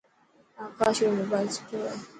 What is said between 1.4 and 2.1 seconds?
سٺو هي.